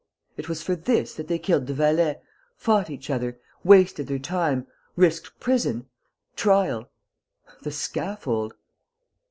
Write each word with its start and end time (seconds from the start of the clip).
"It 0.35 0.49
was 0.49 0.63
for 0.63 0.75
this 0.75 1.13
that 1.13 1.27
they 1.27 1.37
killed 1.37 1.67
the 1.67 1.75
valet, 1.75 2.23
fought 2.55 2.89
each 2.89 3.11
other, 3.11 3.39
wasted 3.63 4.07
their 4.07 4.17
time, 4.17 4.65
risked 4.95 5.39
prison... 5.39 5.85
trial... 6.35 6.89
the 7.61 7.69
scaffold!..." 7.69 8.55